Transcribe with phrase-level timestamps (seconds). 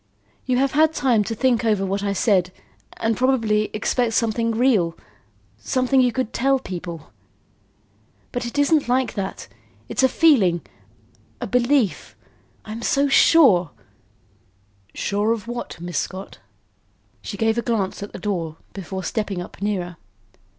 [0.47, 2.51] "You have had time to think over what I said
[2.97, 4.97] and probably expect something real,
[5.59, 7.11] something you could tell people.
[8.31, 9.47] But it isn't like that.
[9.87, 10.61] It's a feeling
[11.39, 12.15] a belief.
[12.65, 13.69] I'm so sure"
[14.95, 16.39] "Sure of what, Miss Scott?"
[17.21, 19.97] She gave a glance at the door before stepping up nearer.